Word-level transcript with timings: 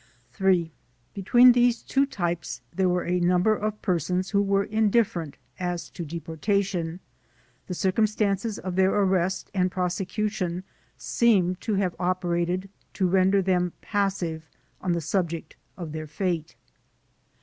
(3) 0.31 0.71
Between 1.13 1.51
these 1.51 1.83
two 1.83 2.07
types 2.07 2.61
there 2.73 2.89
were 2.89 3.05
a 3.05 3.19
number 3.19 3.53
of 3.55 3.79
persons 3.83 4.31
who 4.31 4.41
were 4.41 4.63
indifferent 4.63 5.37
as 5.59 5.91
to 5.91 6.03
deportation. 6.03 6.99
The 7.67 7.75
cir 7.75 7.91
cumstances 7.91 8.57
of 8.57 8.75
their 8.75 8.91
arrest 8.95 9.51
and 9.53 9.69
prosecution 9.69 10.63
seem 10.97 11.53
to 11.57 11.75
have 11.75 11.95
operated 11.99 12.67
to 12.93 13.05
render 13.07 13.43
them 13.43 13.73
passive 13.81 14.49
on 14.81 14.93
the 14.93 15.01
subject 15.01 15.55
of 15.77 15.91
their 15.91 16.07
fatb. 16.07 16.55